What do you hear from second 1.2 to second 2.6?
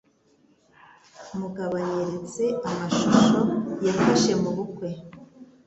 Mugabo anyeretse